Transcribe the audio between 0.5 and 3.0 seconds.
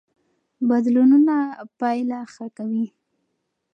بدلونونه پایله ښه کوي.